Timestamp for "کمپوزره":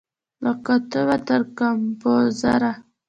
1.57-2.71